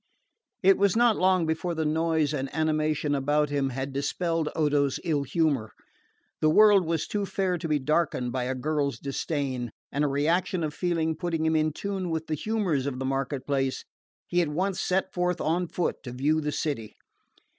[0.63, 5.21] It was not long before the noise and animation about him had dispelled Odo's ill
[5.21, 5.69] humour.
[6.39, 10.63] The world was too fair to be darkened by a girl's disdain, and a reaction
[10.63, 13.85] of feeling putting him in tune with the humours of the market place,
[14.25, 16.95] he at once set forth on foot to view the city.